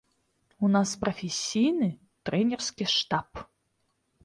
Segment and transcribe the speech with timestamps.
[0.67, 1.91] У нас прафесійны
[2.31, 3.47] трэнерскі штаб.